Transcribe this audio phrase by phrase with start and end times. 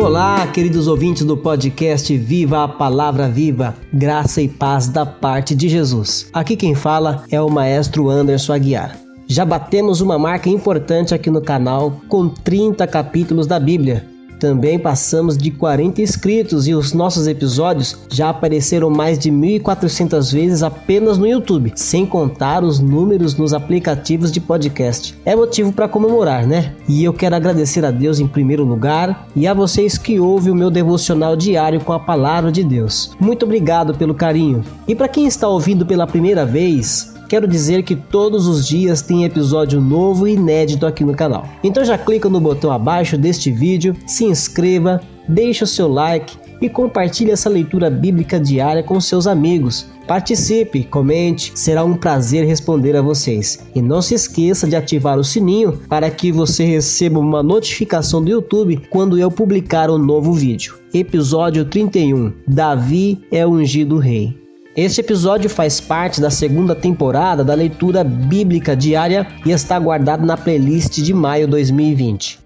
[0.00, 5.68] Olá, queridos ouvintes do podcast Viva a Palavra Viva, graça e paz da parte de
[5.68, 6.30] Jesus.
[6.32, 8.98] Aqui quem fala é o maestro Anderson Aguiar.
[9.28, 14.08] Já batemos uma marca importante aqui no canal com 30 capítulos da Bíblia.
[14.40, 20.62] Também passamos de 40 inscritos e os nossos episódios já apareceram mais de 1.400 vezes
[20.62, 25.14] apenas no YouTube, sem contar os números nos aplicativos de podcast.
[25.26, 26.74] É motivo para comemorar, né?
[26.88, 30.56] E eu quero agradecer a Deus em primeiro lugar e a vocês que ouvem o
[30.56, 33.14] meu devocional diário com a palavra de Deus.
[33.20, 34.64] Muito obrigado pelo carinho.
[34.88, 39.24] E para quem está ouvindo pela primeira vez, quero dizer que todos os dias tem
[39.24, 41.46] episódio novo e inédito aqui no canal.
[41.62, 46.68] Então já clica no botão abaixo deste vídeo, se inscreva, deixe o seu like e
[46.68, 49.86] compartilhe essa leitura bíblica diária com seus amigos.
[50.08, 53.64] Participe, comente, será um prazer responder a vocês.
[53.76, 58.28] E não se esqueça de ativar o sininho para que você receba uma notificação do
[58.28, 60.74] YouTube quando eu publicar um novo vídeo.
[60.92, 64.49] Episódio 31: Davi é ungido rei.
[64.82, 70.38] Este episódio faz parte da segunda temporada da leitura bíblica diária e está guardado na
[70.38, 72.40] playlist de maio 2020.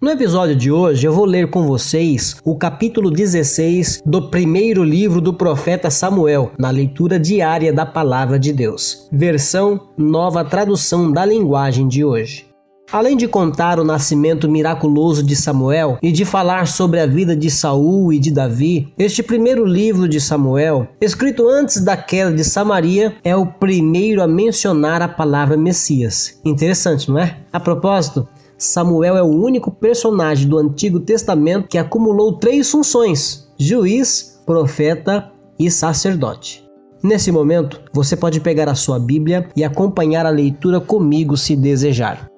[0.00, 5.20] No episódio de hoje eu vou ler com vocês o capítulo 16 do primeiro livro
[5.20, 11.88] do profeta Samuel, na leitura diária da palavra de Deus, versão nova tradução da linguagem
[11.88, 12.45] de hoje.
[12.92, 17.50] Além de contar o nascimento miraculoso de Samuel e de falar sobre a vida de
[17.50, 23.16] Saul e de Davi, este primeiro livro de Samuel, escrito antes da queda de Samaria,
[23.24, 26.40] é o primeiro a mencionar a palavra Messias.
[26.44, 27.36] Interessante, não é?
[27.52, 28.26] A propósito,
[28.56, 35.68] Samuel é o único personagem do Antigo Testamento que acumulou três funções: juiz, profeta e
[35.70, 36.64] sacerdote.
[37.02, 42.30] Nesse momento, você pode pegar a sua Bíblia e acompanhar a leitura comigo se desejar.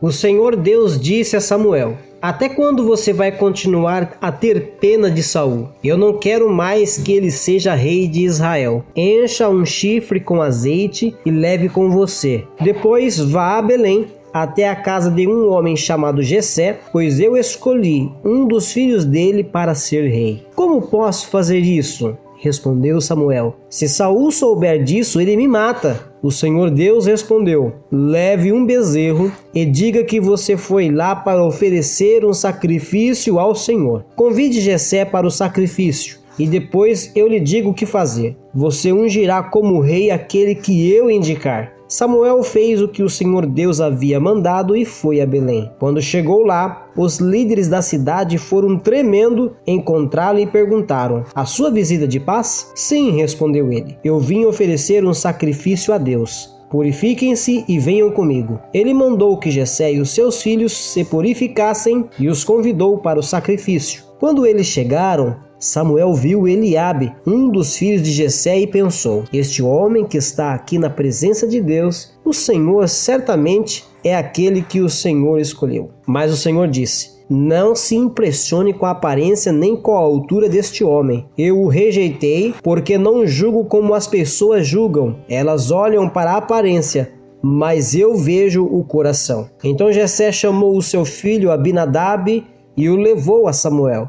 [0.00, 5.22] O Senhor Deus disse a Samuel: Até quando você vai continuar a ter pena de
[5.22, 5.70] Saul?
[5.82, 8.84] Eu não quero mais que ele seja rei de Israel.
[8.94, 12.44] Encha um chifre com azeite e leve com você.
[12.60, 18.12] Depois vá a Belém até a casa de um homem chamado Jessé, pois eu escolhi
[18.22, 20.44] um dos filhos dele para ser rei.
[20.54, 22.14] Como posso fazer isso?
[22.38, 26.12] Respondeu Samuel: Se Saul souber disso, ele me mata.
[26.26, 32.24] O Senhor Deus respondeu: Leve um bezerro e diga que você foi lá para oferecer
[32.24, 34.04] um sacrifício ao Senhor.
[34.16, 38.36] Convide Jessé para o sacrifício e depois eu lhe digo o que fazer.
[38.54, 41.76] Você ungirá como rei aquele que eu indicar.
[41.88, 45.70] Samuel fez o que o Senhor Deus havia mandado e foi a Belém.
[45.78, 52.08] Quando chegou lá, os líderes da cidade foram tremendo encontrá-lo e perguntaram: A sua visita
[52.08, 52.72] de paz?
[52.74, 53.96] Sim, respondeu ele.
[54.02, 56.56] Eu vim oferecer um sacrifício a Deus.
[56.70, 58.58] Purifiquem-se e venham comigo.
[58.74, 63.22] Ele mandou que Jessé e os seus filhos se purificassem e os convidou para o
[63.22, 64.02] sacrifício.
[64.18, 65.36] Quando eles chegaram,
[65.66, 70.78] Samuel viu Eliabe, um dos filhos de Jessé, e pensou: Este homem que está aqui
[70.78, 75.90] na presença de Deus, o Senhor certamente é aquele que o Senhor escolheu.
[76.06, 80.84] Mas o Senhor disse: não se impressione com a aparência nem com a altura deste
[80.84, 81.26] homem.
[81.36, 85.16] Eu o rejeitei porque não julgo como as pessoas julgam.
[85.28, 87.12] Elas olham para a aparência,
[87.42, 89.50] mas eu vejo o coração.
[89.64, 92.44] Então Jessé chamou o seu filho Abinadab
[92.76, 94.08] e o levou a Samuel.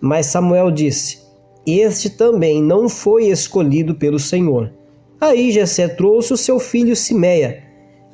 [0.00, 1.18] Mas Samuel disse:
[1.66, 4.72] Este também não foi escolhido pelo Senhor.
[5.20, 7.62] Aí Jessé trouxe o seu filho Simeia,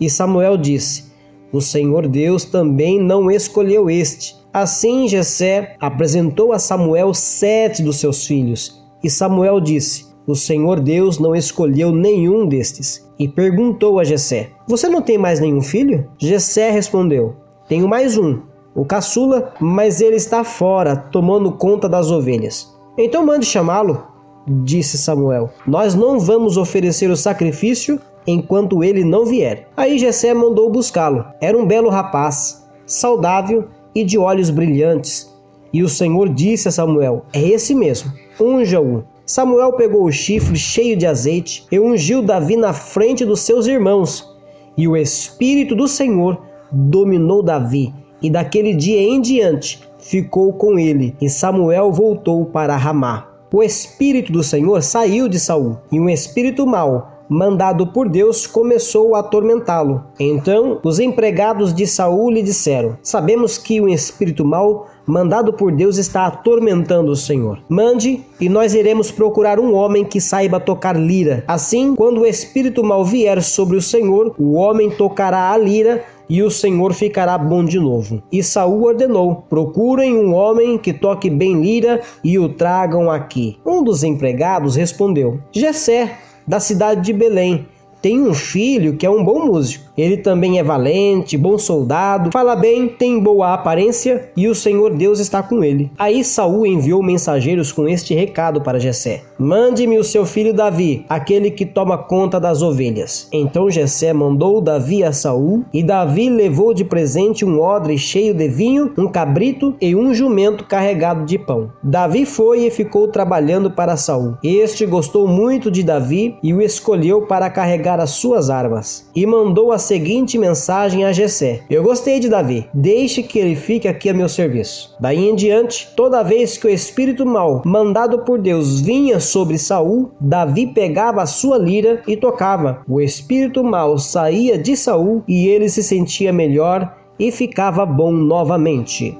[0.00, 1.04] e Samuel disse:
[1.52, 4.36] O Senhor Deus também não escolheu este.
[4.52, 11.18] Assim Jessé apresentou a Samuel sete dos seus filhos, e Samuel disse: O Senhor Deus
[11.18, 13.08] não escolheu nenhum destes.
[13.18, 16.08] E perguntou a Jessé: Você não tem mais nenhum filho?
[16.18, 17.36] Jessé respondeu:
[17.68, 18.40] Tenho mais um,
[18.74, 22.72] o caçula, mas ele está fora, tomando conta das ovelhas.
[22.96, 24.06] Então mande chamá-lo,
[24.46, 25.50] disse Samuel.
[25.66, 29.68] Nós não vamos oferecer o sacrifício enquanto ele não vier.
[29.76, 31.24] Aí Jessé mandou buscá-lo.
[31.40, 35.30] Era um belo rapaz, saudável e de olhos brilhantes.
[35.72, 39.04] E o Senhor disse a Samuel: É esse mesmo, unja-o.
[39.24, 44.28] Samuel pegou o chifre cheio de azeite e ungiu Davi na frente dos seus irmãos.
[44.76, 46.40] E o Espírito do Senhor
[46.72, 53.28] dominou Davi e daquele dia em diante ficou com ele, e Samuel voltou para Ramá.
[53.52, 59.14] O espírito do Senhor saiu de Saul, e um espírito mau, mandado por Deus, começou
[59.14, 60.04] a atormentá-lo.
[60.18, 65.96] Então os empregados de Saul lhe disseram: Sabemos que um espírito mau mandado por Deus
[65.96, 67.58] está atormentando o Senhor.
[67.68, 71.44] Mande e nós iremos procurar um homem que saiba tocar lira.
[71.48, 76.44] Assim, quando o espírito mau vier sobre o Senhor, o homem tocará a lira e
[76.44, 78.22] o Senhor ficará bom de novo.
[78.30, 83.58] E Saul ordenou: procurem um homem que toque bem lira e o tragam aqui.
[83.66, 86.16] Um dos empregados respondeu: Jessé,
[86.46, 87.66] da cidade de Belém.
[88.00, 92.56] Tem um filho que é um bom músico ele também é valente, bom soldado, fala
[92.56, 95.90] bem, tem boa aparência e o Senhor Deus está com ele.
[95.98, 101.50] Aí Saul enviou mensageiros com este recado para Jessé: Mande-me o seu filho Davi, aquele
[101.50, 103.28] que toma conta das ovelhas.
[103.32, 108.48] Então Jessé mandou Davi a Saul, e Davi levou de presente um odre cheio de
[108.48, 111.72] vinho, um cabrito e um jumento carregado de pão.
[111.82, 114.38] Davi foi e ficou trabalhando para Saul.
[114.42, 119.72] Este gostou muito de Davi e o escolheu para carregar as suas armas, e mandou
[119.72, 124.14] a seguinte mensagem a Jessé: Eu gostei de Davi, deixe que ele fique aqui a
[124.14, 124.94] meu serviço.
[125.00, 130.10] Daí em diante, toda vez que o espírito mau, mandado por Deus, vinha sobre Saul,
[130.20, 132.82] Davi pegava a sua lira e tocava.
[132.86, 139.16] O espírito mau saía de Saul e ele se sentia melhor e ficava bom novamente.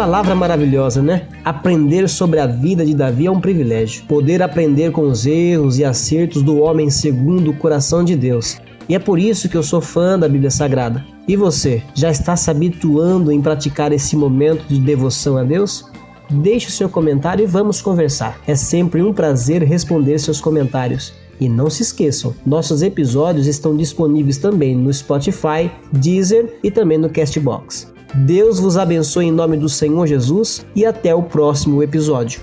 [0.00, 1.28] Palavra maravilhosa, né?
[1.44, 4.02] Aprender sobre a vida de Davi é um privilégio.
[4.04, 8.56] Poder aprender com os erros e acertos do homem segundo o coração de Deus.
[8.88, 11.04] E é por isso que eu sou fã da Bíblia Sagrada.
[11.28, 15.84] E você, já está se habituando em praticar esse momento de devoção a Deus?
[16.30, 18.40] Deixe o seu comentário e vamos conversar.
[18.46, 21.12] É sempre um prazer responder seus comentários.
[21.38, 27.10] E não se esqueçam, nossos episódios estão disponíveis também no Spotify, Deezer e também no
[27.10, 27.99] Castbox.
[28.14, 32.40] Deus vos abençoe em nome do Senhor Jesus e até o próximo episódio.